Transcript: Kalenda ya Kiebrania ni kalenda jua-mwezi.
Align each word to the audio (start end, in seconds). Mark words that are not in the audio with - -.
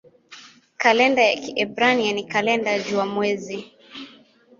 Kalenda 0.77 1.21
ya 1.23 1.35
Kiebrania 1.35 2.13
ni 2.13 2.23
kalenda 2.23 2.79
jua-mwezi. 2.79 3.71